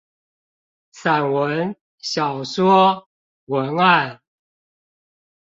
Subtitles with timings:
[0.93, 3.07] 散文、小說、
[3.45, 4.19] 文案